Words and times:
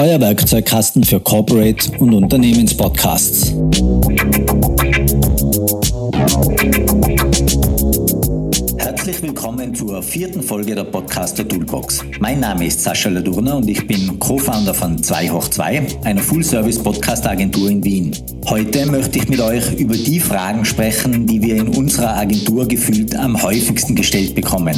euer 0.00 0.18
Werkzeugkasten 0.18 1.04
für 1.04 1.20
Corporate 1.20 1.92
und 1.98 2.14
Unternehmenspodcasts. 2.14 3.52
Herzlich 8.78 9.20
willkommen 9.20 9.74
zur 9.74 10.02
vierten 10.02 10.42
Folge 10.42 10.74
der 10.74 10.84
Podcaster 10.84 11.46
Toolbox. 11.46 12.02
Mein 12.18 12.40
Name 12.40 12.64
ist 12.64 12.82
Sascha 12.82 13.10
Ladurner 13.10 13.58
und 13.58 13.68
ich 13.68 13.86
bin 13.86 14.18
Co-Founder 14.18 14.72
von 14.72 15.02
2 15.02 15.28
hoch 15.28 15.48
2, 15.48 15.82
einer 16.04 16.22
Full-Service-Podcast-Agentur 16.22 17.68
in 17.68 17.84
Wien. 17.84 18.16
Heute 18.46 18.86
möchte 18.86 19.18
ich 19.18 19.28
mit 19.28 19.40
euch 19.40 19.70
über 19.74 19.96
die 19.96 20.18
Fragen 20.18 20.64
sprechen, 20.64 21.26
die 21.26 21.42
wir 21.42 21.56
in 21.56 21.68
unserer 21.68 22.16
Agentur 22.16 22.66
gefühlt 22.66 23.14
am 23.14 23.42
häufigsten 23.42 23.94
gestellt 23.94 24.34
bekommen. 24.34 24.74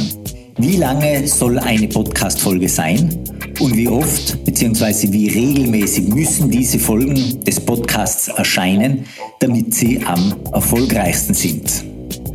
Wie 0.57 0.75
lange 0.75 1.25
soll 1.29 1.59
eine 1.59 1.87
Podcast-Folge 1.87 2.67
sein? 2.67 3.23
Und 3.59 3.77
wie 3.77 3.87
oft 3.87 4.43
bzw. 4.45 5.11
wie 5.11 5.29
regelmäßig 5.29 6.07
müssen 6.07 6.49
diese 6.49 6.79
Folgen 6.79 7.43
des 7.43 7.59
Podcasts 7.59 8.27
erscheinen, 8.27 9.05
damit 9.39 9.73
sie 9.73 10.01
am 10.03 10.35
erfolgreichsten 10.51 11.33
sind? 11.33 11.85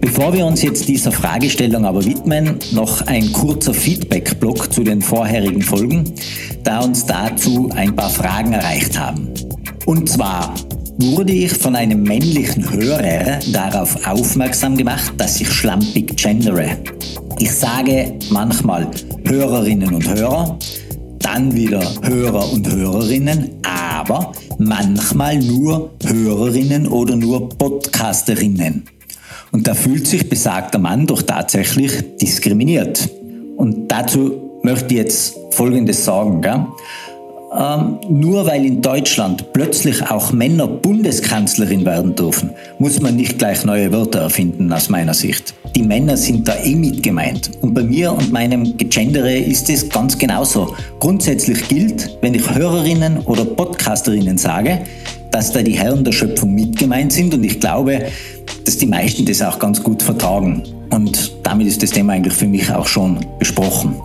Bevor 0.00 0.32
wir 0.32 0.46
uns 0.46 0.62
jetzt 0.62 0.88
dieser 0.88 1.10
Fragestellung 1.10 1.84
aber 1.84 2.04
widmen, 2.04 2.56
noch 2.72 3.06
ein 3.06 3.32
kurzer 3.32 3.74
Feedback-Block 3.74 4.72
zu 4.72 4.84
den 4.84 5.02
vorherigen 5.02 5.62
Folgen, 5.62 6.04
da 6.62 6.80
uns 6.80 7.04
dazu 7.04 7.68
ein 7.74 7.94
paar 7.94 8.10
Fragen 8.10 8.52
erreicht 8.52 8.98
haben. 8.98 9.28
Und 9.86 10.08
zwar 10.08 10.54
wurde 10.98 11.32
ich 11.32 11.52
von 11.52 11.74
einem 11.76 12.02
männlichen 12.02 12.70
Hörer 12.70 13.40
darauf 13.52 14.06
aufmerksam 14.06 14.76
gemacht, 14.76 15.12
dass 15.16 15.40
ich 15.40 15.50
schlampig 15.50 16.16
gendere. 16.16 16.76
Ich 17.38 17.52
sage 17.52 18.14
manchmal 18.30 18.88
Hörerinnen 19.24 19.94
und 19.94 20.08
Hörer, 20.08 20.58
dann 21.34 21.54
wieder 21.54 21.82
Hörer 22.02 22.52
und 22.52 22.72
Hörerinnen, 22.72 23.50
aber 23.62 24.32
manchmal 24.56 25.38
nur 25.38 25.90
Hörerinnen 26.06 26.88
oder 26.88 27.16
nur 27.16 27.50
Podcasterinnen. 27.50 28.84
Und 29.52 29.66
da 29.66 29.74
fühlt 29.74 30.06
sich 30.06 30.26
besagter 30.26 30.78
Mann 30.78 31.06
doch 31.06 31.20
tatsächlich 31.20 31.92
diskriminiert. 32.16 33.10
Und 33.58 33.88
dazu 33.88 34.60
möchte 34.62 34.86
ich 34.94 35.00
jetzt 35.00 35.36
Folgendes 35.50 36.02
sagen. 36.02 36.40
Gell? 36.40 36.66
Ähm, 37.50 37.98
nur 38.10 38.46
weil 38.46 38.66
in 38.66 38.82
Deutschland 38.82 39.52
plötzlich 39.54 40.02
auch 40.10 40.32
Männer 40.32 40.66
Bundeskanzlerin 40.66 41.86
werden 41.86 42.14
dürfen, 42.14 42.50
muss 42.78 43.00
man 43.00 43.16
nicht 43.16 43.38
gleich 43.38 43.64
neue 43.64 43.90
Wörter 43.90 44.20
erfinden, 44.20 44.70
aus 44.70 44.90
meiner 44.90 45.14
Sicht. 45.14 45.54
Die 45.74 45.82
Männer 45.82 46.18
sind 46.18 46.46
da 46.46 46.56
eh 46.62 46.74
mit 46.74 47.02
gemeint. 47.02 47.50
Und 47.62 47.72
bei 47.72 47.82
mir 47.82 48.12
und 48.12 48.32
meinem 48.32 48.76
Gegendere 48.76 49.34
ist 49.34 49.70
es 49.70 49.88
ganz 49.88 50.18
genauso. 50.18 50.74
Grundsätzlich 51.00 51.66
gilt, 51.68 52.18
wenn 52.20 52.34
ich 52.34 52.54
Hörerinnen 52.54 53.20
oder 53.20 53.46
Podcasterinnen 53.46 54.36
sage, 54.36 54.80
dass 55.30 55.50
da 55.50 55.62
die 55.62 55.78
Herren 55.78 56.04
der 56.04 56.12
Schöpfung 56.12 56.54
mit 56.54 56.78
gemeint 56.78 57.12
sind 57.12 57.32
und 57.32 57.44
ich 57.44 57.60
glaube, 57.60 58.06
dass 58.64 58.76
die 58.76 58.86
meisten 58.86 59.24
das 59.24 59.40
auch 59.40 59.58
ganz 59.58 59.82
gut 59.82 60.02
vertragen. 60.02 60.62
Und 60.90 61.32
damit 61.44 61.66
ist 61.66 61.82
das 61.82 61.90
Thema 61.90 62.14
eigentlich 62.14 62.34
für 62.34 62.46
mich 62.46 62.70
auch 62.70 62.86
schon 62.86 63.24
besprochen. 63.38 63.96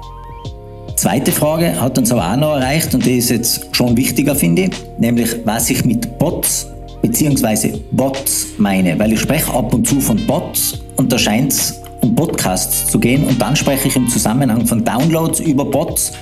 Zweite 1.04 1.34
Frage 1.34 1.82
hat 1.82 1.98
uns 1.98 2.14
aber 2.14 2.32
auch 2.32 2.38
noch 2.38 2.56
erreicht 2.56 2.96
und 2.96 3.06
die 3.06 3.18
ist 3.18 3.30
jetzt 3.30 3.76
schon 3.76 3.98
wichtiger, 3.98 4.34
finde 4.36 4.62
ich, 4.62 4.70
nämlich 4.98 5.36
was 5.44 5.70
ich 5.70 5.84
mit 5.84 6.18
Bots 6.18 6.66
bzw. 7.02 7.74
Bots 7.92 8.46
meine, 8.58 8.98
weil 8.98 9.12
ich 9.12 9.20
spreche 9.20 9.54
ab 9.54 9.74
und 9.74 9.86
zu 9.86 10.00
von 10.00 10.26
Bots 10.26 10.80
und 10.96 11.12
da 11.12 11.18
scheint 11.18 11.52
es 11.52 11.82
um 12.00 12.16
Podcasts 12.16 12.90
zu 12.90 12.98
gehen 12.98 13.26
und 13.26 13.42
dann 13.42 13.54
spreche 13.54 13.90
ich 13.90 13.98
im 13.98 14.08
Zusammenhang 14.08 14.66
von 14.66 14.82
Downloads 14.86 15.42
über 15.42 15.66
Bots 15.66 16.14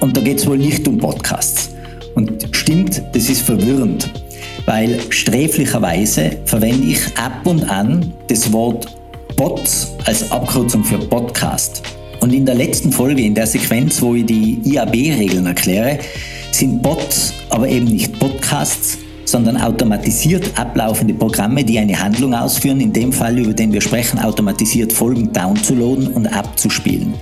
und 0.00 0.16
da 0.16 0.22
geht 0.22 0.38
es 0.38 0.46
wohl 0.46 0.56
nicht 0.56 0.88
um 0.88 0.96
Podcasts. 0.96 1.74
Und 2.14 2.48
stimmt, 2.52 3.02
das 3.12 3.28
ist 3.28 3.42
verwirrend, 3.42 4.10
weil 4.64 4.98
sträflicherweise 5.10 6.38
verwende 6.46 6.86
ich 6.86 7.02
ab 7.18 7.42
und 7.44 7.68
an 7.68 8.14
das 8.28 8.50
Wort 8.50 8.86
Bots 9.36 9.92
als 10.06 10.32
Abkürzung 10.32 10.82
für 10.82 10.96
Podcast. 10.96 11.82
Und 12.26 12.32
in 12.32 12.44
der 12.44 12.56
letzten 12.56 12.90
Folge, 12.90 13.22
in 13.22 13.36
der 13.36 13.46
Sequenz, 13.46 14.02
wo 14.02 14.16
ich 14.16 14.26
die 14.26 14.58
IAB-Regeln 14.64 15.46
erkläre, 15.46 16.00
sind 16.50 16.82
Bots 16.82 17.32
aber 17.50 17.68
eben 17.68 17.84
nicht 17.86 18.18
Podcasts, 18.18 18.98
sondern 19.24 19.56
automatisiert 19.56 20.50
ablaufende 20.58 21.14
Programme, 21.14 21.62
die 21.62 21.78
eine 21.78 21.96
Handlung 21.96 22.34
ausführen, 22.34 22.80
in 22.80 22.92
dem 22.92 23.12
Fall, 23.12 23.38
über 23.38 23.52
den 23.54 23.72
wir 23.72 23.80
sprechen, 23.80 24.18
automatisiert 24.18 24.92
Folgen 24.92 25.32
downzuladen 25.32 26.08
und 26.08 26.26
abzuspielen. 26.26 27.14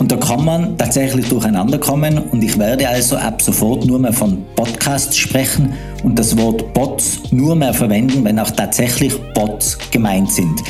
Und 0.00 0.10
da 0.10 0.16
kann 0.16 0.44
man 0.44 0.76
tatsächlich 0.76 1.28
durcheinander 1.28 1.78
kommen 1.78 2.18
und 2.18 2.42
ich 2.42 2.58
werde 2.58 2.88
also 2.88 3.18
ab 3.18 3.40
sofort 3.40 3.86
nur 3.86 4.00
mehr 4.00 4.12
von 4.12 4.44
Podcasts 4.56 5.16
sprechen 5.16 5.74
und 6.02 6.18
das 6.18 6.36
Wort 6.36 6.74
Bots 6.74 7.20
nur 7.30 7.54
mehr 7.54 7.72
verwenden, 7.72 8.24
wenn 8.24 8.40
auch 8.40 8.50
tatsächlich 8.50 9.14
Bots 9.32 9.78
gemeint 9.92 10.32
sind. 10.32 10.60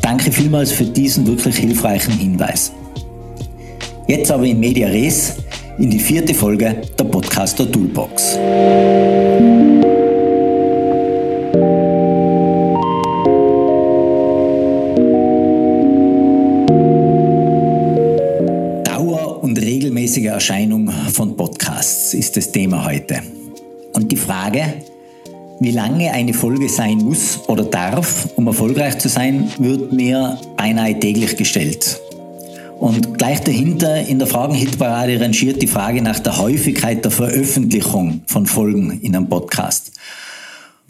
Danke 0.00 0.32
vielmals 0.32 0.72
für 0.72 0.84
diesen 0.84 1.26
wirklich 1.26 1.58
hilfreichen 1.58 2.14
Hinweis. 2.14 2.72
Jetzt 4.08 4.30
aber 4.30 4.44
in 4.44 4.60
Media 4.60 4.86
Res 4.86 5.34
in 5.78 5.90
die 5.90 5.98
vierte 5.98 6.32
Folge 6.32 6.76
der 6.96 7.04
Podcaster 7.04 7.68
Toolbox. 7.68 8.36
Dauer 18.84 19.42
und 19.42 19.60
regelmäßige 19.60 20.26
Erscheinung 20.26 20.88
von 21.12 21.36
Podcasts 21.36 22.14
ist 22.14 22.36
das 22.36 22.52
Thema 22.52 22.84
heute. 22.84 23.22
Und 23.92 24.12
die 24.12 24.16
Frage, 24.16 24.74
wie 25.58 25.72
lange 25.72 26.12
eine 26.12 26.32
Folge 26.32 26.68
sein 26.68 26.98
muss 26.98 27.40
oder 27.48 27.64
darf, 27.64 28.28
um 28.36 28.46
erfolgreich 28.46 28.98
zu 28.98 29.08
sein, 29.08 29.50
wird 29.58 29.92
mir 29.92 30.38
beinahe 30.56 30.96
täglich 30.96 31.36
gestellt. 31.36 32.00
Und 32.78 33.16
gleich 33.16 33.40
dahinter 33.40 34.06
in 34.06 34.18
der 34.18 34.28
Fragenhitparade 34.28 35.18
rangiert 35.20 35.62
die 35.62 35.66
Frage 35.66 36.02
nach 36.02 36.18
der 36.18 36.36
Häufigkeit 36.36 37.02
der 37.04 37.10
Veröffentlichung 37.10 38.20
von 38.26 38.46
Folgen 38.46 39.00
in 39.00 39.16
einem 39.16 39.28
Podcast. 39.28 39.92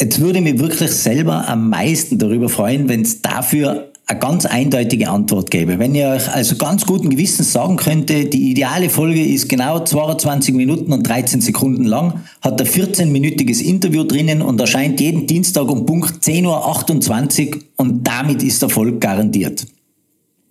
Jetzt 0.01 0.21
würde 0.21 0.41
ich 0.41 0.45
mich 0.45 0.59
wirklich 0.59 0.91
selber 0.91 1.49
am 1.49 1.71
meisten 1.71 2.19
darüber 2.19 2.49
freuen, 2.49 2.89
wenn 2.89 3.03
es 3.03 3.23
dafür 3.23 3.93
eine 4.09 4.19
ganz 4.19 4.47
eindeutige 4.47 5.09
Antwort 5.09 5.51
gäbe. 5.51 5.79
Wenn 5.79 5.95
ihr 5.95 6.09
euch 6.09 6.29
also 6.33 6.57
ganz 6.57 6.87
guten 6.87 7.09
Gewissens 7.09 7.53
sagen 7.53 7.77
könnte, 7.77 8.27
die 8.27 8.51
ideale 8.51 8.89
Folge 8.89 9.25
ist 9.25 9.49
genau 9.49 9.81
22 9.81 10.55
Minuten 10.55 10.93
und 10.93 11.09
13 11.09 11.41
Sekunden 11.41 11.85
lang, 11.85 12.21
hat 12.41 12.61
ein 12.61 12.67
14-minütiges 12.67 13.63
Interview 13.63 14.05
drinnen 14.05 14.43
und 14.43 14.61
erscheint 14.61 15.01
jeden 15.01 15.27
Dienstag 15.27 15.69
um 15.69 15.87
Punkt 15.87 16.25
10.28 16.25 17.55
Uhr 17.55 17.61
und 17.77 18.07
damit 18.07 18.43
ist 18.43 18.63
Erfolg 18.63 19.01
garantiert. 19.01 19.67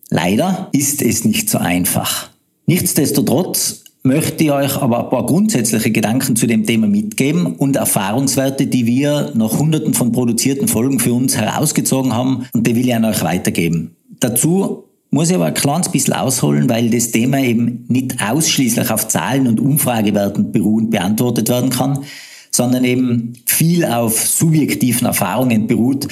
Leider 0.09 0.69
ist 0.71 1.01
es 1.01 1.25
nicht 1.25 1.49
so 1.49 1.57
einfach. 1.57 2.29
Nichtsdestotrotz 2.67 3.83
möchte 4.03 4.43
ich 4.43 4.51
euch 4.51 4.77
aber 4.77 5.03
ein 5.05 5.09
paar 5.09 5.25
grundsätzliche 5.25 5.91
Gedanken 5.91 6.35
zu 6.35 6.45
dem 6.45 6.65
Thema 6.65 6.87
mitgeben 6.87 7.55
und 7.55 7.75
Erfahrungswerte, 7.75 8.67
die 8.67 8.85
wir 8.85 9.31
nach 9.33 9.57
hunderten 9.57 9.93
von 9.93 10.11
produzierten 10.11 10.67
Folgen 10.67 10.99
für 10.99 11.13
uns 11.13 11.35
herausgezogen 11.35 12.13
haben 12.13 12.45
und 12.53 12.67
die 12.67 12.75
will 12.75 12.87
ich 12.87 12.95
an 12.95 13.05
euch 13.05 13.23
weitergeben. 13.23 13.95
Dazu 14.19 14.83
muss 15.09 15.29
ich 15.29 15.35
aber 15.35 15.45
ein 15.45 15.53
kleines 15.53 15.89
bisschen 15.89 16.13
ausholen, 16.13 16.69
weil 16.69 16.89
das 16.89 17.11
Thema 17.11 17.39
eben 17.39 17.85
nicht 17.87 18.21
ausschließlich 18.21 18.91
auf 18.91 19.07
Zahlen 19.07 19.47
und 19.47 19.59
Umfragewerten 19.59 20.51
beruhend 20.51 20.91
beantwortet 20.91 21.49
werden 21.49 21.71
kann, 21.71 22.03
sondern 22.51 22.83
eben 22.83 23.33
viel 23.45 23.85
auf 23.85 24.19
subjektiven 24.19 25.07
Erfahrungen 25.07 25.67
beruht, 25.67 26.07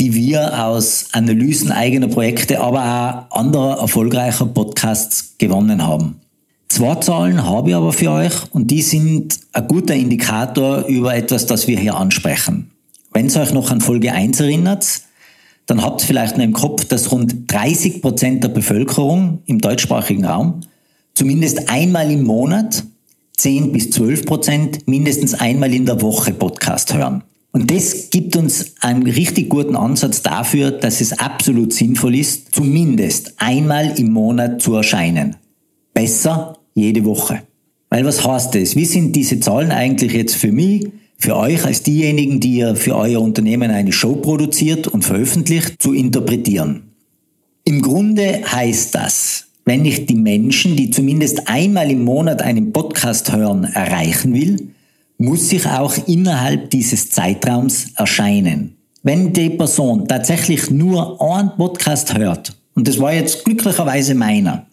die 0.00 0.14
wir 0.14 0.64
aus 0.64 1.08
Analysen 1.12 1.70
eigener 1.70 2.08
Projekte, 2.08 2.60
aber 2.60 3.28
auch 3.30 3.36
anderer 3.36 3.80
erfolgreicher 3.80 4.46
Podcasts 4.46 5.34
gewonnen 5.36 5.86
haben. 5.86 6.20
Zwei 6.68 6.94
Zahlen 6.94 7.44
habe 7.44 7.70
ich 7.70 7.76
aber 7.76 7.92
für 7.92 8.10
euch 8.10 8.32
und 8.52 8.70
die 8.70 8.80
sind 8.80 9.38
ein 9.52 9.68
guter 9.68 9.94
Indikator 9.94 10.86
über 10.86 11.14
etwas, 11.14 11.44
das 11.44 11.68
wir 11.68 11.78
hier 11.78 11.96
ansprechen. 11.96 12.70
Wenn 13.12 13.26
es 13.26 13.36
euch 13.36 13.52
noch 13.52 13.70
an 13.70 13.82
Folge 13.82 14.12
1 14.12 14.40
erinnert, 14.40 15.02
dann 15.66 15.82
habt 15.82 16.02
ihr 16.02 16.06
vielleicht 16.06 16.38
noch 16.38 16.44
im 16.44 16.54
Kopf, 16.54 16.86
dass 16.86 17.12
rund 17.12 17.52
30 17.52 18.00
Prozent 18.00 18.42
der 18.42 18.48
Bevölkerung 18.48 19.42
im 19.44 19.60
deutschsprachigen 19.60 20.24
Raum 20.24 20.60
zumindest 21.12 21.68
einmal 21.68 22.10
im 22.10 22.22
Monat 22.22 22.84
10 23.36 23.70
bis 23.72 23.90
12 23.90 24.24
Prozent 24.24 24.88
mindestens 24.88 25.34
einmal 25.34 25.74
in 25.74 25.84
der 25.84 26.00
Woche 26.00 26.32
Podcast 26.32 26.94
hören. 26.94 27.22
Und 27.52 27.70
das 27.70 28.10
gibt 28.10 28.36
uns 28.36 28.74
einen 28.80 29.02
richtig 29.02 29.48
guten 29.48 29.74
Ansatz 29.74 30.22
dafür, 30.22 30.70
dass 30.70 31.00
es 31.00 31.18
absolut 31.18 31.72
sinnvoll 31.72 32.14
ist, 32.14 32.54
zumindest 32.54 33.34
einmal 33.38 33.98
im 33.98 34.12
Monat 34.12 34.62
zu 34.62 34.74
erscheinen. 34.74 35.36
Besser 35.92 36.58
jede 36.74 37.04
Woche. 37.04 37.42
Weil 37.88 38.04
was 38.04 38.24
heißt 38.24 38.54
das? 38.54 38.76
Wie 38.76 38.84
sind 38.84 39.16
diese 39.16 39.40
Zahlen 39.40 39.72
eigentlich 39.72 40.12
jetzt 40.12 40.36
für 40.36 40.52
mich, 40.52 40.86
für 41.18 41.36
euch 41.36 41.64
als 41.64 41.82
diejenigen, 41.82 42.38
die 42.38 42.58
ihr 42.58 42.76
für 42.76 42.94
euer 42.96 43.20
Unternehmen 43.20 43.72
eine 43.72 43.92
Show 43.92 44.14
produziert 44.14 44.86
und 44.86 45.04
veröffentlicht, 45.04 45.82
zu 45.82 45.92
interpretieren? 45.92 46.82
Im 47.64 47.82
Grunde 47.82 48.42
heißt 48.46 48.94
das, 48.94 49.46
wenn 49.64 49.84
ich 49.84 50.06
die 50.06 50.14
Menschen, 50.14 50.76
die 50.76 50.90
zumindest 50.90 51.48
einmal 51.48 51.90
im 51.90 52.04
Monat 52.04 52.42
einen 52.42 52.72
Podcast 52.72 53.32
hören, 53.32 53.64
erreichen 53.64 54.34
will, 54.34 54.70
muss 55.20 55.52
ich 55.52 55.66
auch 55.66 55.94
innerhalb 56.06 56.70
dieses 56.70 57.10
Zeitraums 57.10 57.88
erscheinen. 57.94 58.78
Wenn 59.02 59.34
die 59.34 59.50
Person 59.50 60.08
tatsächlich 60.08 60.70
nur 60.70 61.20
einen 61.20 61.50
Podcast 61.58 62.16
hört, 62.16 62.56
und 62.74 62.88
das 62.88 62.98
war 62.98 63.12
jetzt 63.12 63.44
glücklicherweise 63.44 64.14
meiner, 64.14 64.64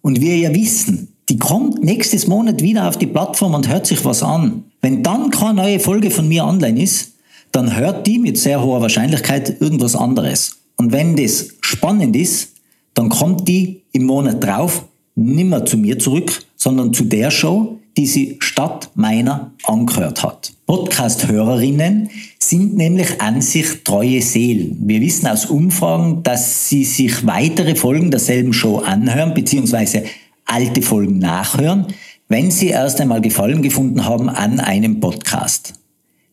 und 0.00 0.20
wir 0.20 0.36
ja 0.36 0.52
wissen, 0.52 1.14
die 1.28 1.38
kommt 1.38 1.84
nächstes 1.84 2.26
Monat 2.26 2.62
wieder 2.62 2.88
auf 2.88 2.98
die 2.98 3.06
Plattform 3.06 3.54
und 3.54 3.68
hört 3.68 3.86
sich 3.86 4.04
was 4.04 4.24
an. 4.24 4.64
Wenn 4.80 5.04
dann 5.04 5.30
keine 5.30 5.62
neue 5.62 5.78
Folge 5.78 6.10
von 6.10 6.26
mir 6.26 6.44
online 6.46 6.82
ist, 6.82 7.12
dann 7.52 7.76
hört 7.76 8.04
die 8.08 8.18
mit 8.18 8.36
sehr 8.36 8.60
hoher 8.60 8.80
Wahrscheinlichkeit 8.80 9.60
irgendwas 9.60 9.94
anderes. 9.94 10.56
Und 10.76 10.90
wenn 10.90 11.14
das 11.14 11.50
spannend 11.60 12.16
ist, 12.16 12.54
dann 12.94 13.08
kommt 13.08 13.46
die 13.46 13.82
im 13.92 14.06
Monat 14.06 14.42
drauf 14.42 14.84
nimmer 15.14 15.64
zu 15.64 15.76
mir 15.76 16.00
zurück, 16.00 16.42
sondern 16.56 16.92
zu 16.92 17.04
der 17.04 17.30
Show, 17.30 17.78
die 17.96 18.06
sie 18.06 18.36
statt 18.40 18.90
meiner 18.94 19.52
angehört 19.64 20.22
hat. 20.22 20.52
Podcast-Hörerinnen 20.66 22.10
sind 22.38 22.76
nämlich 22.76 23.20
an 23.20 23.42
sich 23.42 23.84
treue 23.84 24.22
Seelen. 24.22 24.78
Wir 24.86 25.00
wissen 25.00 25.26
aus 25.26 25.46
Umfragen, 25.46 26.22
dass 26.22 26.68
sie 26.68 26.84
sich 26.84 27.26
weitere 27.26 27.74
Folgen 27.74 28.10
derselben 28.10 28.52
Show 28.52 28.78
anhören 28.78 29.34
bzw. 29.34 30.02
alte 30.44 30.82
Folgen 30.82 31.18
nachhören, 31.18 31.86
wenn 32.28 32.50
sie 32.50 32.68
erst 32.68 33.00
einmal 33.00 33.20
Gefallen 33.20 33.62
gefunden 33.62 34.04
haben 34.06 34.28
an 34.28 34.60
einem 34.60 35.00
Podcast. 35.00 35.74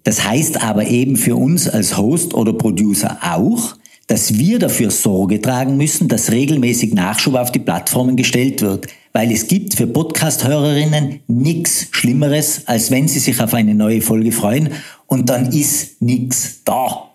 Das 0.03 0.23
heißt 0.23 0.63
aber 0.63 0.87
eben 0.87 1.17
für 1.17 1.35
uns 1.35 1.67
als 1.67 1.97
Host 1.97 2.33
oder 2.33 2.53
Producer 2.53 3.17
auch, 3.21 3.75
dass 4.07 4.39
wir 4.39 4.57
dafür 4.57 4.89
Sorge 4.89 5.39
tragen 5.39 5.77
müssen, 5.77 6.07
dass 6.07 6.31
regelmäßig 6.31 6.93
Nachschub 6.93 7.35
auf 7.35 7.51
die 7.51 7.59
Plattformen 7.59 8.15
gestellt 8.15 8.61
wird, 8.61 8.87
weil 9.13 9.31
es 9.31 9.47
gibt 9.47 9.75
für 9.75 9.87
Podcast-Hörerinnen 9.87 11.21
nichts 11.27 11.87
Schlimmeres, 11.91 12.67
als 12.67 12.91
wenn 12.91 13.07
sie 13.07 13.19
sich 13.19 13.41
auf 13.41 13.53
eine 13.53 13.73
neue 13.73 14.01
Folge 14.01 14.31
freuen 14.31 14.69
und 15.07 15.29
dann 15.29 15.51
ist 15.51 16.01
nichts 16.01 16.61
da. 16.63 17.09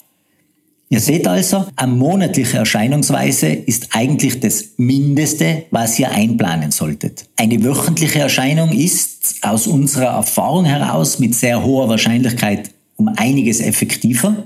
Ihr 0.90 1.00
seht 1.00 1.26
also, 1.26 1.66
eine 1.76 1.92
monatliche 1.92 2.58
Erscheinungsweise 2.58 3.48
ist 3.48 3.88
eigentlich 3.92 4.40
das 4.40 4.64
Mindeste, 4.76 5.64
was 5.70 5.98
ihr 5.98 6.10
einplanen 6.10 6.70
solltet. 6.70 7.26
Eine 7.36 7.64
wöchentliche 7.64 8.20
Erscheinung 8.20 8.70
ist 8.70 9.36
aus 9.42 9.66
unserer 9.66 10.14
Erfahrung 10.14 10.64
heraus 10.64 11.18
mit 11.18 11.34
sehr 11.34 11.64
hoher 11.64 11.88
Wahrscheinlichkeit 11.88 12.70
um 12.96 13.08
einiges 13.08 13.60
effektiver, 13.60 14.44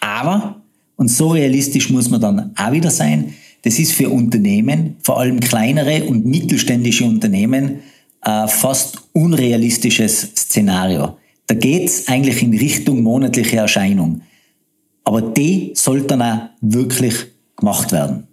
aber 0.00 0.60
und 0.96 1.08
so 1.08 1.28
realistisch 1.28 1.90
muss 1.90 2.10
man 2.10 2.20
dann 2.20 2.52
auch 2.56 2.72
wieder 2.72 2.90
sein. 2.90 3.34
Das 3.66 3.80
ist 3.80 3.94
für 3.94 4.10
Unternehmen, 4.10 4.94
vor 5.02 5.18
allem 5.18 5.40
kleinere 5.40 6.04
und 6.04 6.24
mittelständische 6.24 7.04
Unternehmen, 7.04 7.80
ein 8.20 8.46
fast 8.46 8.98
unrealistisches 9.12 10.20
Szenario. 10.36 11.16
Da 11.48 11.56
geht's 11.56 12.06
eigentlich 12.06 12.44
in 12.44 12.56
Richtung 12.56 13.02
monatliche 13.02 13.56
Erscheinung. 13.56 14.20
Aber 15.02 15.20
die 15.20 15.72
sollte 15.74 16.06
dann 16.06 16.22
auch 16.22 16.42
wirklich 16.60 17.14
gemacht 17.56 17.90
werden. 17.90 18.28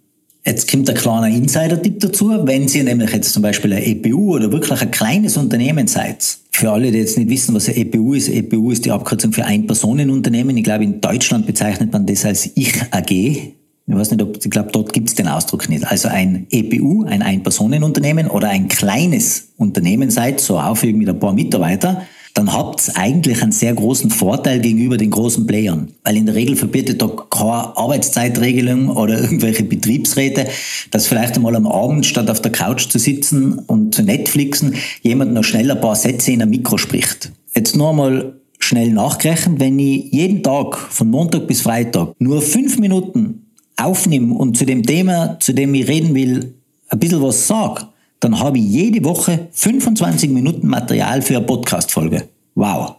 Jetzt 0.46 0.70
kommt 0.70 0.88
ein 0.88 0.96
kleiner 0.96 1.30
Insider-Tipp 1.30 2.00
dazu. 2.00 2.30
Wenn 2.44 2.68
Sie 2.68 2.84
nämlich 2.84 3.10
jetzt 3.12 3.34
zum 3.34 3.42
Beispiel 3.42 3.74
ein 3.74 3.82
EPU 3.82 4.36
oder 4.36 4.52
wirklich 4.52 4.84
ein 4.84 4.92
kleines 4.92 5.36
Unternehmen 5.36 5.88
seid, 5.88 6.38
für 6.52 6.72
alle, 6.72 6.92
die 6.92 7.00
jetzt 7.00 7.18
nicht 7.18 7.32
wissen, 7.32 7.56
was 7.56 7.68
ein 7.70 7.78
EPU 7.78 8.14
ist, 8.14 8.30
EPU 8.30 8.70
ist 8.70 8.86
die 8.86 8.92
Abkürzung 8.92 9.34
für 9.34 9.46
Ein-Personen-Unternehmen. 9.46 10.56
Ich 10.58 10.64
glaube, 10.64 10.84
in 10.84 11.02
Deutschland 11.02 11.48
bezeichnet 11.48 11.92
man 11.92 12.06
das 12.06 12.24
als 12.24 12.52
Ich 12.54 12.80
AG. 12.92 13.62
Ich 13.86 13.94
weiß 13.94 14.12
nicht, 14.12 14.22
ob, 14.22 14.38
ich 14.38 14.50
glaube, 14.50 14.70
dort 14.72 14.94
gibt 14.94 15.10
es 15.10 15.16
den 15.16 15.28
Ausdruck 15.28 15.68
nicht. 15.68 15.86
Also 15.86 16.08
ein 16.08 16.48
EPU, 16.50 17.04
ein 17.04 17.22
Ein-Personen-Unternehmen 17.22 18.28
oder 18.28 18.50
ein 18.50 18.70
kleines 18.70 19.50
Unternehmen 19.58 20.10
seid, 20.10 20.40
so 20.40 20.58
aufheben 20.58 21.00
mit 21.00 21.10
ein 21.10 21.20
paar 21.20 21.34
Mitarbeitern, 21.34 21.98
dann 22.34 22.52
habt 22.52 22.88
ihr 22.88 22.98
eigentlich 22.98 23.44
einen 23.44 23.52
sehr 23.52 23.74
großen 23.74 24.10
Vorteil 24.10 24.60
gegenüber 24.60 24.98
den 24.98 25.12
großen 25.12 25.46
Playern. 25.46 25.92
Weil 26.04 26.18
in 26.18 26.26
der 26.26 26.34
Regel 26.34 26.56
verbietet 26.56 27.02
da 27.02 27.08
keine 27.30 27.78
Arbeitszeitregelung 27.78 28.90
oder 28.90 29.20
irgendwelche 29.22 29.64
Betriebsräte, 29.64 30.48
dass 30.90 31.08
vielleicht 31.08 31.36
einmal 31.36 31.56
am 31.56 31.68
Abend 31.68 32.06
statt 32.06 32.30
auf 32.30 32.42
der 32.42 32.52
Couch 32.52 32.90
zu 32.90 32.98
sitzen 32.98 33.60
und 33.60 33.94
zu 33.94 34.02
Netflixen 34.02 34.76
jemand 35.02 35.34
noch 35.34 35.44
schnell 35.44 35.70
ein 35.70 35.82
paar 35.82 35.96
Sätze 35.96 36.32
in 36.32 36.42
ein 36.42 36.50
Mikro 36.50 36.78
spricht. 36.78 37.32
Jetzt 37.54 37.76
nur 37.76 37.90
einmal 37.90 38.40
schnell 38.60 38.92
nachgerechnet, 38.92 39.60
wenn 39.60 39.78
ich 39.78 40.12
jeden 40.12 40.42
Tag 40.42 40.78
von 40.78 41.10
Montag 41.10 41.48
bis 41.48 41.62
Freitag 41.62 42.16
nur 42.18 42.42
fünf 42.42 42.80
Minuten 42.80 43.43
aufnehme 43.78 44.34
und 44.36 44.58
zu 44.58 44.66
dem 44.66 44.84
Thema, 44.84 45.40
zu 45.40 45.54
dem 45.54 45.74
ich 45.74 45.88
reden 45.88 46.16
will, 46.16 46.56
ein 46.90 47.00
bisschen 47.00 47.22
was 47.22 47.48
sage, 47.48 47.88
dann 48.20 48.40
habe 48.40 48.58
ich 48.58 48.66
jede 48.66 49.04
Woche 49.04 49.48
25 49.52 50.30
Minuten 50.30 50.68
Material 50.68 51.22
für 51.22 51.38
eine 51.38 51.46
Podcast-Folge. 51.46 52.30
Wow. 52.56 52.96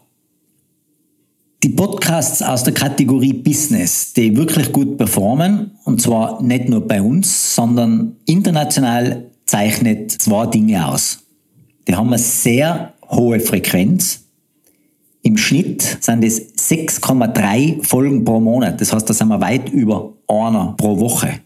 Die 1.62 1.70
Podcasts 1.70 2.42
aus 2.42 2.62
der 2.62 2.74
Kategorie 2.74 3.32
Business, 3.32 4.12
die 4.12 4.36
wirklich 4.36 4.70
gut 4.70 4.98
performen, 4.98 5.70
und 5.84 6.02
zwar 6.02 6.42
nicht 6.42 6.68
nur 6.68 6.86
bei 6.86 7.00
uns, 7.00 7.54
sondern 7.54 8.16
international 8.26 9.30
zeichnet 9.46 10.12
zwei 10.12 10.46
Dinge 10.46 10.86
aus. 10.86 11.20
Die 11.88 11.94
haben 11.94 12.08
eine 12.08 12.18
sehr 12.18 12.92
hohe 13.08 13.40
Frequenz. 13.40 14.23
Im 15.24 15.38
Schnitt 15.38 15.98
sind 16.02 16.22
es 16.22 16.54
6,3 16.54 17.82
Folgen 17.82 18.26
pro 18.26 18.40
Monat. 18.40 18.78
Das 18.78 18.92
heißt, 18.92 19.08
da 19.08 19.14
sind 19.14 19.28
wir 19.28 19.40
weit 19.40 19.70
über 19.70 20.12
einer 20.28 20.74
pro 20.76 21.00
Woche. 21.00 21.40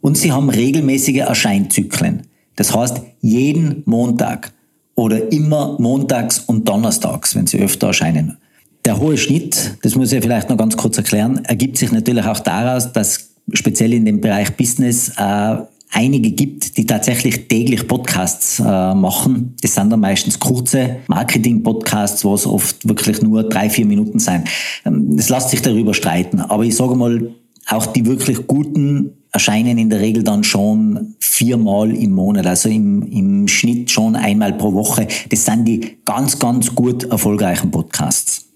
Und 0.00 0.18
sie 0.18 0.32
haben 0.32 0.50
regelmäßige 0.50 1.18
Erscheinzyklen. 1.18 2.24
Das 2.56 2.74
heißt, 2.74 3.00
jeden 3.20 3.84
Montag 3.86 4.52
oder 4.96 5.30
immer 5.30 5.76
montags 5.78 6.40
und 6.40 6.68
donnerstags, 6.68 7.36
wenn 7.36 7.46
sie 7.46 7.60
öfter 7.60 7.86
erscheinen. 7.86 8.36
Der 8.84 8.98
hohe 8.98 9.16
Schnitt, 9.16 9.78
das 9.82 9.94
muss 9.94 10.10
ich 10.10 10.20
vielleicht 10.20 10.50
noch 10.50 10.56
ganz 10.56 10.76
kurz 10.76 10.98
erklären, 10.98 11.44
ergibt 11.44 11.78
sich 11.78 11.92
natürlich 11.92 12.24
auch 12.24 12.40
daraus, 12.40 12.92
dass 12.92 13.30
speziell 13.52 13.92
in 13.92 14.04
dem 14.04 14.20
Bereich 14.20 14.56
Business 14.56 15.12
äh, 15.16 15.56
einige 15.92 16.30
gibt, 16.30 16.76
die 16.76 16.86
tatsächlich 16.86 17.48
täglich 17.48 17.86
Podcasts 17.86 18.58
äh, 18.58 18.94
machen. 18.94 19.54
Das 19.60 19.74
sind 19.74 19.90
dann 19.90 20.00
meistens 20.00 20.40
kurze 20.40 20.96
Marketing-Podcasts, 21.06 22.24
wo 22.24 22.34
es 22.34 22.46
oft 22.46 22.88
wirklich 22.88 23.22
nur 23.22 23.44
drei, 23.44 23.68
vier 23.70 23.86
Minuten 23.86 24.18
sein. 24.18 24.44
Ähm, 24.84 25.16
es 25.18 25.28
lässt 25.28 25.50
sich 25.50 25.62
darüber 25.62 25.94
streiten. 25.94 26.40
Aber 26.40 26.64
ich 26.64 26.74
sage 26.74 26.94
mal, 26.94 27.30
auch 27.68 27.86
die 27.86 28.06
wirklich 28.06 28.46
guten 28.46 29.12
erscheinen 29.32 29.78
in 29.78 29.90
der 29.90 30.00
Regel 30.00 30.22
dann 30.22 30.44
schon 30.44 31.14
viermal 31.20 31.94
im 31.94 32.12
Monat, 32.12 32.46
also 32.46 32.68
im, 32.68 33.02
im 33.02 33.48
Schnitt 33.48 33.90
schon 33.90 34.16
einmal 34.16 34.52
pro 34.54 34.74
Woche. 34.74 35.06
Das 35.30 35.44
sind 35.44 35.66
die 35.66 35.98
ganz, 36.04 36.38
ganz 36.38 36.74
gut 36.74 37.04
erfolgreichen 37.04 37.70
Podcasts. 37.70 38.46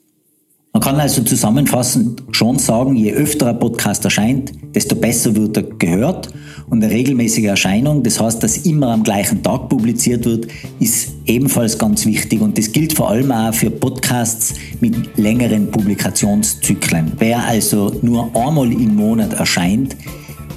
Man 0.72 0.82
kann 0.82 1.00
also 1.00 1.22
zusammenfassend 1.22 2.22
schon 2.32 2.58
sagen, 2.58 2.96
je 2.96 3.12
öfter 3.12 3.48
ein 3.48 3.58
Podcast 3.58 4.04
erscheint, 4.04 4.52
desto 4.74 4.94
besser 4.94 5.34
wird 5.34 5.56
er 5.56 5.62
gehört. 5.62 6.28
Und 6.68 6.82
eine 6.82 6.92
regelmäßige 6.92 7.44
Erscheinung, 7.44 8.02
das 8.02 8.20
heißt, 8.20 8.42
dass 8.42 8.58
immer 8.58 8.88
am 8.88 9.04
gleichen 9.04 9.42
Tag 9.42 9.68
publiziert 9.68 10.24
wird, 10.24 10.48
ist 10.80 11.14
ebenfalls 11.26 11.78
ganz 11.78 12.04
wichtig. 12.06 12.40
Und 12.40 12.58
das 12.58 12.72
gilt 12.72 12.92
vor 12.92 13.10
allem 13.10 13.30
auch 13.30 13.54
für 13.54 13.70
Podcasts 13.70 14.54
mit 14.80 15.16
längeren 15.16 15.70
Publikationszyklen. 15.70 17.12
Wer 17.18 17.44
also 17.44 17.96
nur 18.02 18.34
einmal 18.34 18.72
im 18.72 18.96
Monat 18.96 19.34
erscheint, 19.34 19.96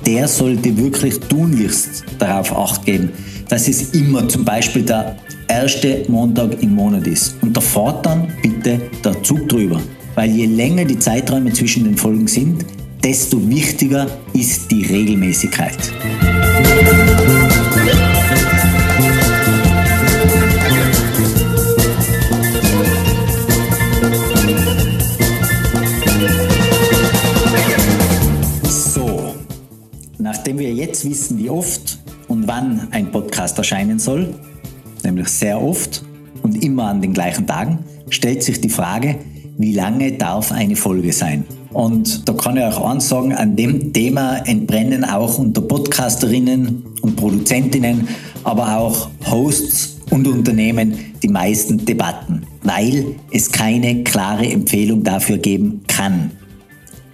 der 0.06 0.28
sollte 0.28 0.76
wirklich 0.78 1.20
tunlichst 1.20 2.04
darauf 2.18 2.58
acht 2.58 2.86
geben, 2.86 3.12
dass 3.48 3.68
es 3.68 3.94
immer 3.94 4.28
zum 4.28 4.44
Beispiel 4.44 4.82
der 4.82 5.16
erste 5.48 6.06
Montag 6.08 6.62
im 6.64 6.74
Monat 6.74 7.06
ist. 7.06 7.36
Und 7.42 7.56
da 7.56 7.62
fahrt 7.62 8.06
dann 8.06 8.28
bitte 8.42 8.82
der 9.04 9.22
Zug 9.22 9.48
drüber. 9.48 9.80
Weil 10.16 10.32
je 10.32 10.48
länger 10.48 10.86
die 10.86 10.98
Zeiträume 10.98 11.54
zwischen 11.54 11.84
den 11.84 11.96
Folgen 11.96 12.28
sind, 12.28 12.66
desto 13.04 13.50
wichtiger 13.50 14.08
ist 14.34 14.72
die 14.72 14.86
Regelmäßigkeit. 14.86 15.78
Nachdem 30.22 30.60
wir 30.60 30.74
jetzt 30.74 31.10
wissen, 31.10 31.38
wie 31.38 31.50
oft 31.50 32.00
und 32.28 32.48
wann 32.48 32.88
ein 32.92 33.12
Podcast 33.12 33.58
erscheinen 33.58 34.00
soll, 34.00 34.34
nämlich 35.04 35.28
sehr 35.30 35.62
oft 35.62 36.04
und 36.44 36.64
immer 36.64 36.86
an 36.86 37.02
den 37.02 37.14
gleichen 37.14 37.48
Tagen, 37.48 37.80
stellt 38.10 38.44
sich 38.44 38.60
die 38.62 38.70
Frage, 38.70 39.16
wie 39.58 39.74
lange 39.74 40.12
darf 40.14 40.52
eine 40.52 40.76
Folge 40.76 41.14
sein? 41.14 41.46
Und 41.72 42.28
da 42.28 42.34
kann 42.34 42.58
ich 42.58 42.64
euch 42.64 42.82
eins 42.82 43.10
sagen, 43.10 43.34
an 43.34 43.56
dem 43.56 43.94
Thema 43.94 44.38
entbrennen 44.38 45.04
auch 45.04 45.38
unter 45.38 45.62
Podcasterinnen 45.62 46.84
und 47.02 47.16
Produzentinnen, 47.16 48.08
aber 48.44 48.78
auch 48.78 49.10
Hosts 49.30 49.98
und 50.10 50.28
Unternehmen 50.28 50.96
die 51.22 51.28
meisten 51.28 51.86
Debatten, 51.86 52.44
weil 52.64 53.16
es 53.32 53.52
keine 53.52 54.04
klare 54.04 54.48
Empfehlung 54.48 55.04
dafür 55.04 55.38
geben 55.38 55.82
kann. 55.88 56.32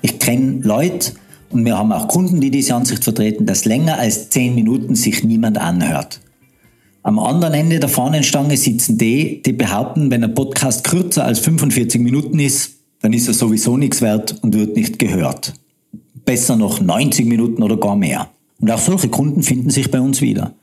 Ich 0.02 0.20
kenne 0.20 0.60
Leute 0.62 1.14
und 1.50 1.66
wir 1.66 1.78
haben 1.78 1.92
auch 1.92 2.08
Kunden, 2.08 2.40
die 2.40 2.52
diese 2.52 2.76
Ansicht 2.76 3.04
vertreten, 3.04 3.46
dass 3.46 3.66
länger 3.66 3.98
als 3.98 4.30
10 4.30 4.56
Minuten 4.56 4.96
sich 4.96 5.24
niemand 5.24 5.58
anhört. 5.58 6.22
Am 7.04 7.20
anderen 7.20 7.54
Ende 7.54 7.80
der 7.80 7.90
Fahnenstange 7.90 8.58
sitzen 8.58 8.98
die, 8.98 9.42
die 9.44 9.54
behaupten, 9.54 10.10
wenn 10.10 10.24
ein 10.24 10.34
Podcast 10.34 10.84
kürzer 10.84 11.26
als 11.26 11.40
45 11.40 12.02
Minuten 12.02 12.40
ist, 12.40 12.75
dann 13.06 13.14
ist 13.14 13.28
er 13.28 13.36
sowieso 13.36 13.78
nichts 13.78 14.02
wert 14.02 14.36
und 14.42 14.56
wird 14.56 14.76
nicht 14.76 14.98
gehört. 14.98 15.54
Besser 16.26 16.56
noch 16.56 16.82
90 16.82 17.28
Minuten 17.28 17.62
oder 17.62 17.78
gar 17.78 17.96
mehr. 17.96 18.32
Und 18.60 18.72
auch 18.72 18.80
solche 18.80 19.10
Kunden 19.10 19.44
finden 19.44 19.70
sich 19.70 19.92
bei 19.92 20.02
uns 20.02 20.22
wieder. 20.22 20.56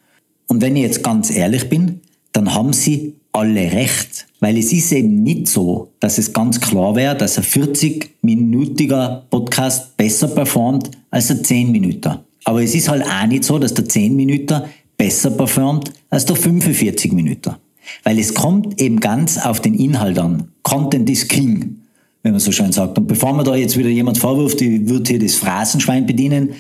Und 0.48 0.60
wenn 0.60 0.74
ich 0.74 0.82
jetzt 0.82 1.04
ganz 1.04 1.30
ehrlich 1.30 1.68
bin, 1.68 2.00
dann 2.32 2.52
haben 2.52 2.72
sie 2.72 3.14
alle 3.30 3.70
recht. 3.70 4.26
Weil 4.40 4.58
es 4.58 4.72
ist 4.72 4.90
eben 4.90 5.22
nicht 5.22 5.46
so, 5.46 5.92
dass 6.00 6.18
es 6.18 6.32
ganz 6.32 6.60
klar 6.60 6.96
wäre, 6.96 7.16
dass 7.16 7.38
ein 7.38 7.44
40-minütiger 7.44 9.22
Podcast 9.30 9.96
besser 9.96 10.26
performt 10.26 10.90
als 11.12 11.30
ein 11.30 11.42
10-Minüter. 11.42 12.24
Aber 12.42 12.60
es 12.60 12.74
ist 12.74 12.88
halt 12.88 13.04
auch 13.04 13.26
nicht 13.28 13.44
so, 13.44 13.60
dass 13.60 13.74
der 13.74 13.84
10-Minüter 13.84 14.68
besser 14.96 15.30
performt 15.30 15.92
als 16.10 16.24
der 16.24 16.34
45-Minüter. 16.34 17.60
Weil 18.02 18.18
es 18.18 18.34
kommt 18.34 18.80
eben 18.80 18.98
ganz 18.98 19.38
auf 19.38 19.60
den 19.60 19.74
Inhalt 19.74 20.18
an. 20.18 20.48
Content 20.64 21.08
is 21.08 21.28
King, 21.28 21.81
wenn 22.22 22.32
man 22.32 22.40
so 22.40 22.52
schön 22.52 22.72
sagt. 22.72 22.98
Und 22.98 23.06
bevor 23.06 23.32
mir 23.32 23.44
da 23.44 23.54
jetzt 23.56 23.76
wieder 23.76 23.88
jemand 23.88 24.18
vorwirft, 24.18 24.60
ich 24.60 24.88
würde 24.88 25.10
hier 25.10 25.18
das 25.18 25.34
Phrasenschwein 25.34 26.06
bedienen, 26.06 26.50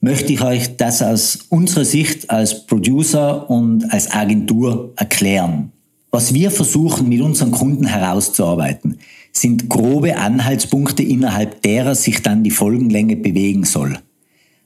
möchte 0.00 0.32
ich 0.32 0.42
euch 0.42 0.76
das 0.76 1.02
aus 1.02 1.38
unserer 1.48 1.84
Sicht 1.84 2.30
als 2.30 2.66
Producer 2.66 3.50
und 3.50 3.92
als 3.92 4.10
Agentur 4.10 4.92
erklären. 4.96 5.72
Was 6.10 6.34
wir 6.34 6.50
versuchen 6.50 7.08
mit 7.08 7.20
unseren 7.20 7.52
Kunden 7.52 7.86
herauszuarbeiten, 7.86 8.98
sind 9.32 9.68
grobe 9.68 10.16
Anhaltspunkte, 10.16 11.02
innerhalb 11.02 11.62
derer 11.62 11.94
sich 11.94 12.22
dann 12.22 12.42
die 12.42 12.50
Folgenlänge 12.50 13.16
bewegen 13.16 13.64
soll. 13.64 13.98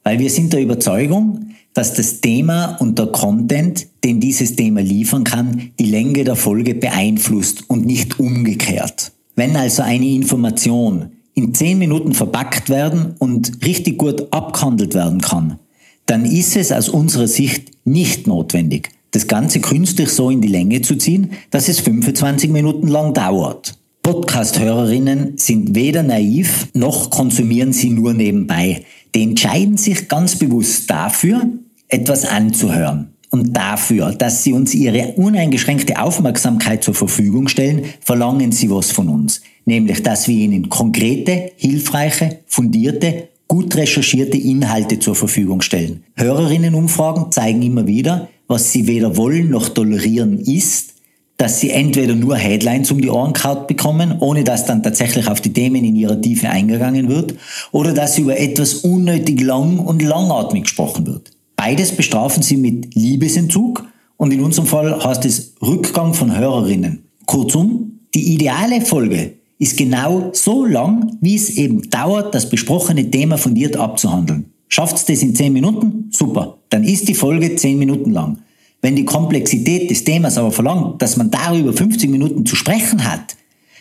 Weil 0.05 0.19
wir 0.19 0.31
sind 0.31 0.53
der 0.53 0.63
Überzeugung, 0.63 1.51
dass 1.75 1.95
das 1.95 2.21
Thema 2.21 2.77
und 2.77 2.99
der 2.99 3.07
Content, 3.07 3.87
den 4.05 4.21
dieses 4.21 4.55
Thema 4.57 4.81
liefern 4.81 5.25
kann, 5.25 5.73
die 5.79 5.87
Länge 5.87 6.25
der 6.25 6.37
Folge 6.37 6.75
beeinflusst 6.75 7.69
und 7.69 7.85
nicht 7.85 8.21
umgekehrt. 8.21 9.13
Wenn 9.37 9.57
also 9.57 9.83
eine 9.83 10.07
Information 10.07 11.13
in 11.35 11.55
zehn 11.55 11.79
Minuten 11.79 12.15
verpackt 12.15 12.71
werden 12.71 13.15
und 13.19 13.65
richtig 13.65 13.99
gut 13.99 14.33
abgehandelt 14.33 14.95
werden 14.95 15.21
kann, 15.21 15.59
dann 16.07 16.25
ist 16.25 16.57
es 16.57 16.71
aus 16.71 16.89
unserer 16.89 17.27
Sicht 17.27 17.73
nicht 17.85 18.27
notwendig, 18.27 18.91
das 19.11 19.27
Ganze 19.27 19.61
künstlich 19.61 20.11
so 20.11 20.31
in 20.31 20.41
die 20.41 20.49
Länge 20.49 20.83
zu 20.83 20.97
ziehen, 20.97 21.33
dass 21.51 21.69
es 21.69 21.81
25 21.81 22.51
Minuten 22.51 22.89
lang 22.89 23.15
dauert. 23.15 23.79
Podcast-Hörerinnen 24.03 25.39
sind 25.39 25.75
weder 25.75 26.03
naiv 26.03 26.69
noch 26.75 27.11
konsumieren 27.11 27.73
sie 27.73 27.91
nur 27.91 28.13
nebenbei. 28.13 28.85
Die 29.15 29.23
entscheiden 29.23 29.79
sich 29.79 30.09
ganz 30.09 30.39
bewusst 30.39 30.91
dafür, 30.91 31.49
etwas 31.89 32.27
anzuhören. 32.27 33.14
Und 33.35 33.53
dafür, 33.57 34.13
dass 34.13 34.45
sie 34.45 34.53
uns 34.53 34.75
ihre 34.75 35.15
uneingeschränkte 35.17 36.01
Aufmerksamkeit 36.01 36.85
zur 36.85 36.95
Verfügung 36.95 37.49
stellen, 37.49 37.85
verlangen 38.01 38.53
sie 38.53 38.71
was 38.71 38.93
von 38.93 39.09
uns 39.09 39.41
nämlich 39.65 40.03
dass 40.03 40.29
wir 40.29 40.37
ihnen 40.37 40.69
konkrete, 40.69 41.53
hilfreiche, 41.57 42.41
fundierte, 42.47 43.29
gut 43.49 43.75
recherchierte 43.77 44.37
Inhalte 44.37 44.99
zur 44.99 45.15
Verfügung 45.15 45.61
stellen. 45.61 46.05
Hörerinnenumfragen 46.17 47.31
zeigen 47.31 47.63
immer 47.63 47.87
wieder, 47.87 48.29
was 48.47 48.73
sie 48.73 48.87
weder 48.87 49.17
wollen 49.17 49.51
noch 49.51 49.69
tolerieren 49.69 50.39
ist, 50.41 50.95
dass 51.37 51.61
sie 51.61 51.71
entweder 51.71 52.15
nur 52.15 52.37
Headlines 52.37 52.91
um 52.93 53.01
die 53.01 53.11
Ohren 53.11 53.33
kaut 53.33 53.67
bekommen, 53.67 54.17
ohne 54.21 54.45
dass 54.45 54.67
dann 54.67 54.83
tatsächlich 54.83 55.27
auf 55.29 55.41
die 55.41 55.53
Themen 55.53 55.85
in 55.85 55.97
ihrer 55.97 56.21
Tiefe 56.21 56.49
eingegangen 56.49 57.09
wird, 57.09 57.35
oder 57.73 57.93
dass 57.93 58.19
über 58.19 58.39
etwas 58.39 58.75
unnötig 58.75 59.41
lang 59.41 59.79
und 59.79 60.01
langatmig 60.01 60.65
gesprochen 60.65 61.07
wird. 61.07 61.34
Beides 61.67 61.93
bestrafen 61.93 62.43
sie 62.43 62.59
mit 62.59 62.95
Liebesentzug 62.95 63.87
und 64.19 64.35
in 64.35 64.43
unserem 64.43 64.69
Fall 64.69 65.03
heißt 65.03 65.25
es 65.25 65.55
Rückgang 65.63 66.13
von 66.13 66.37
Hörerinnen. 66.37 67.05
Kurzum, 67.25 68.01
die 68.15 68.35
ideale 68.35 68.83
Folge 68.83 69.37
ist 69.59 69.79
genau 69.79 70.29
so 70.35 70.67
lang, 70.67 71.17
wie 71.23 71.37
es 71.37 71.57
eben 71.57 71.89
dauert, 71.89 72.35
das 72.35 72.51
besprochene 72.51 73.11
Thema 73.11 73.39
fundiert 73.39 73.79
abzuhandeln. 73.79 74.53
Schafft 74.69 74.97
es 74.97 75.07
das 75.07 75.23
in 75.23 75.35
10 75.35 75.55
Minuten? 75.55 76.11
Super. 76.13 76.59
Dann 76.69 76.85
ist 76.85 77.09
die 77.09 77.15
Folge 77.15 77.57
10 77.57 77.79
Minuten 77.79 78.11
lang. 78.11 78.43
Wenn 78.83 78.95
die 78.95 79.07
Komplexität 79.07 79.89
des 79.89 80.05
Themas 80.05 80.37
aber 80.37 80.53
verlangt, 80.53 81.01
dass 81.01 81.17
man 81.17 81.31
darüber 81.31 81.73
50 81.73 82.11
Minuten 82.11 82.45
zu 82.45 82.57
sprechen 82.57 83.11
hat, 83.11 83.37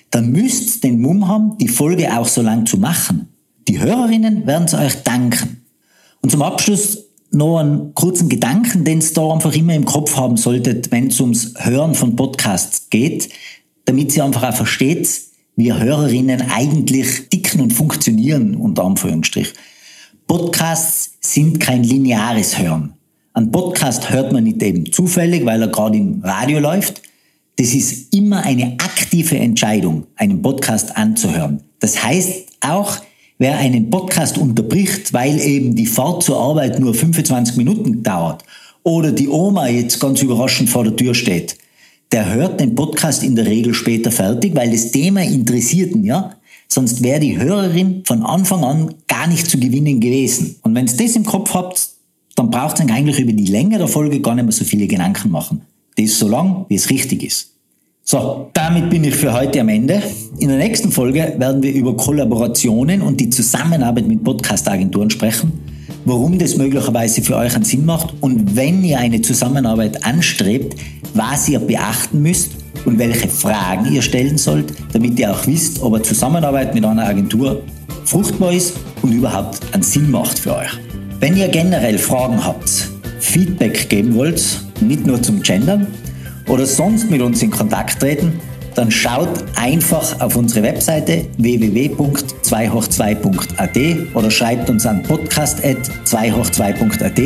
dann 0.09 0.31
müsst 0.31 0.77
ihr 0.77 0.89
den 0.89 1.01
Mumm 1.01 1.27
haben, 1.27 1.57
die 1.57 1.67
Folge 1.67 2.17
auch 2.17 2.29
so 2.29 2.43
lang 2.43 2.65
zu 2.65 2.77
machen. 2.77 3.27
Die 3.67 3.81
Hörerinnen 3.81 4.47
werden 4.47 4.67
es 4.67 4.73
euch 4.73 5.03
danken. 5.03 5.65
Und 6.21 6.29
zum 6.29 6.43
Abschluss 6.43 7.09
noch 7.33 7.59
einen 7.59 7.93
kurzen 7.93 8.29
Gedanken, 8.29 8.83
den 8.83 9.01
ihr 9.01 9.13
da 9.13 9.31
einfach 9.31 9.53
immer 9.53 9.73
im 9.73 9.85
Kopf 9.85 10.15
haben 10.15 10.37
solltet, 10.37 10.91
wenn 10.91 11.07
es 11.07 11.19
ums 11.19 11.53
Hören 11.57 11.95
von 11.95 12.15
Podcasts 12.15 12.89
geht, 12.89 13.29
damit 13.85 14.15
ihr 14.15 14.23
einfach 14.23 14.43
auch 14.43 14.55
versteht, 14.55 15.09
wir 15.55 15.79
Hörerinnen 15.79 16.49
eigentlich 16.49 17.29
dicken 17.29 17.61
und 17.61 17.73
funktionieren, 17.73 18.55
unter 18.55 18.83
Anführungsstrich. 18.83 19.53
Podcasts 20.27 21.17
sind 21.21 21.59
kein 21.59 21.83
lineares 21.83 22.57
Hören. 22.57 22.93
Ein 23.33 23.51
Podcast 23.51 24.09
hört 24.09 24.31
man 24.31 24.43
nicht 24.43 24.61
eben 24.63 24.91
zufällig, 24.91 25.45
weil 25.45 25.61
er 25.61 25.67
gerade 25.67 25.97
im 25.97 26.21
Radio 26.23 26.59
läuft. 26.59 27.01
Das 27.57 27.73
ist 27.73 28.13
immer 28.13 28.43
eine 28.43 28.73
aktive 28.79 29.37
Entscheidung, 29.37 30.05
einen 30.15 30.41
Podcast 30.41 30.95
anzuhören. 30.95 31.61
Das 31.79 32.03
heißt 32.03 32.45
auch, 32.61 32.97
wer 33.43 33.57
einen 33.57 33.89
Podcast 33.89 34.37
unterbricht, 34.37 35.11
weil 35.11 35.37
eben 35.41 35.75
die 35.75 35.85
Fahrt 35.85 36.23
zur 36.23 36.39
Arbeit 36.39 36.79
nur 36.79 36.93
25 36.93 37.57
Minuten 37.57 38.01
dauert 38.01 38.41
oder 38.83 39.11
die 39.11 39.27
Oma 39.27 39.67
jetzt 39.67 39.99
ganz 39.99 40.21
überraschend 40.21 40.69
vor 40.69 40.85
der 40.85 40.95
Tür 40.95 41.13
steht, 41.13 41.57
der 42.13 42.33
hört 42.33 42.61
den 42.61 42.73
Podcast 42.73 43.21
in 43.21 43.35
der 43.35 43.45
Regel 43.45 43.73
später 43.73 44.11
fertig, 44.11 44.55
weil 44.55 44.71
das 44.71 44.91
Thema 44.91 45.23
interessiert 45.23 45.91
ihn, 45.91 46.05
ja. 46.05 46.37
Sonst 46.69 47.03
wäre 47.03 47.19
die 47.19 47.37
Hörerin 47.37 48.03
von 48.05 48.23
Anfang 48.23 48.63
an 48.63 48.95
gar 49.09 49.27
nicht 49.27 49.49
zu 49.49 49.59
gewinnen 49.59 49.99
gewesen. 49.99 50.55
Und 50.61 50.73
wenn 50.73 50.87
ihr 50.87 50.95
das 50.95 51.17
im 51.17 51.25
Kopf 51.25 51.53
habt, 51.53 51.89
dann 52.35 52.49
braucht 52.49 52.79
ihr 52.79 52.89
eigentlich 52.93 53.19
über 53.19 53.33
die 53.33 53.47
Länge 53.47 53.77
der 53.77 53.89
Folge 53.89 54.21
gar 54.21 54.35
nicht 54.35 54.45
mehr 54.45 54.53
so 54.53 54.63
viele 54.63 54.87
Gedanken 54.87 55.31
machen. 55.31 55.63
Das 55.97 56.05
ist 56.05 56.19
so 56.19 56.29
lang, 56.29 56.65
wie 56.69 56.75
es 56.75 56.89
richtig 56.89 57.23
ist. 57.23 57.52
So, 58.05 58.49
damit 58.53 58.89
bin 58.89 59.03
ich 59.05 59.15
für 59.15 59.33
heute 59.33 59.61
am 59.61 59.69
Ende. 59.69 60.01
In 60.37 60.49
der 60.49 60.57
nächsten 60.57 60.91
Folge 60.91 61.35
werden 61.37 61.63
wir 61.63 61.73
über 61.73 61.95
Kollaborationen 61.95 63.01
und 63.01 63.19
die 63.19 63.29
Zusammenarbeit 63.29 64.07
mit 64.07 64.23
Podcast-Agenturen 64.23 65.09
sprechen 65.09 65.73
warum 66.05 66.37
das 66.37 66.57
möglicherweise 66.57 67.21
für 67.21 67.37
euch 67.37 67.55
einen 67.55 67.63
Sinn 67.63 67.85
macht 67.85 68.13
und 68.21 68.55
wenn 68.55 68.83
ihr 68.83 68.99
eine 68.99 69.21
Zusammenarbeit 69.21 70.05
anstrebt, 70.05 70.75
was 71.13 71.47
ihr 71.47 71.59
beachten 71.59 72.21
müsst 72.21 72.51
und 72.85 72.99
welche 72.99 73.27
Fragen 73.27 73.91
ihr 73.93 74.01
stellen 74.01 74.37
sollt, 74.37 74.73
damit 74.91 75.19
ihr 75.19 75.31
auch 75.31 75.47
wisst, 75.47 75.81
ob 75.81 75.93
eine 75.93 76.03
Zusammenarbeit 76.03 76.73
mit 76.73 76.83
einer 76.83 77.05
Agentur 77.05 77.61
fruchtbar 78.05 78.51
ist 78.51 78.73
und 79.01 79.13
überhaupt 79.13 79.59
einen 79.71 79.83
Sinn 79.83 80.11
macht 80.11 80.39
für 80.39 80.55
euch. 80.55 80.71
Wenn 81.19 81.37
ihr 81.37 81.47
generell 81.47 81.97
Fragen 81.97 82.43
habt, 82.43 82.89
Feedback 83.19 83.89
geben 83.89 84.15
wollt, 84.15 84.61
nicht 84.81 85.05
nur 85.05 85.21
zum 85.21 85.41
Gendern 85.41 85.87
oder 86.47 86.65
sonst 86.65 87.09
mit 87.09 87.21
uns 87.21 87.43
in 87.43 87.51
Kontakt 87.51 87.99
treten, 87.99 88.39
dann 88.75 88.91
schaut 88.91 89.45
einfach 89.55 90.19
auf 90.19 90.35
unsere 90.35 90.63
Webseite 90.63 91.25
www.2hoch2.at 91.37 94.15
oder 94.15 94.31
schreibt 94.31 94.69
uns 94.69 94.85
an 94.85 95.01
podcast.2hoch2.at. 95.03 97.21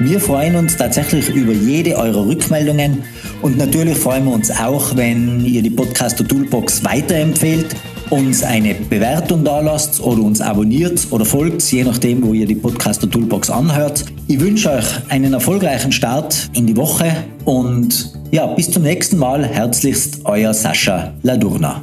Wir 0.00 0.20
freuen 0.20 0.56
uns 0.56 0.76
tatsächlich 0.76 1.28
über 1.30 1.52
jede 1.52 1.96
eurer 1.96 2.26
Rückmeldungen 2.26 3.04
und 3.42 3.56
natürlich 3.58 3.98
freuen 3.98 4.24
wir 4.24 4.32
uns 4.32 4.50
auch, 4.50 4.96
wenn 4.96 5.44
ihr 5.44 5.62
die 5.62 5.70
Podcaster 5.70 6.26
Toolbox 6.26 6.82
weiterempfehlt 6.84 7.76
uns 8.10 8.42
eine 8.42 8.74
Bewertung 8.74 9.44
da 9.44 9.60
lasst 9.60 10.00
oder 10.00 10.22
uns 10.22 10.40
abonniert 10.40 11.06
oder 11.10 11.24
folgt, 11.24 11.62
je 11.72 11.84
nachdem, 11.84 12.24
wo 12.24 12.32
ihr 12.32 12.46
die 12.46 12.54
Podcaster 12.54 13.10
Toolbox 13.10 13.50
anhört. 13.50 14.04
Ich 14.28 14.40
wünsche 14.40 14.70
euch 14.70 14.86
einen 15.08 15.32
erfolgreichen 15.32 15.90
Start 15.90 16.50
in 16.52 16.66
die 16.66 16.76
Woche 16.76 17.10
und 17.44 18.13
ja, 18.30 18.46
bis 18.46 18.70
zum 18.70 18.82
nächsten 18.82 19.18
Mal. 19.18 19.44
Herzlichst 19.44 20.20
euer 20.24 20.52
Sascha 20.54 21.12
Ladurna. 21.22 21.82